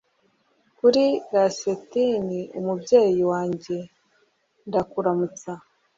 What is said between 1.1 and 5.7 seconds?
lasiteni, umubyeyi wanjye. ndakuramutsa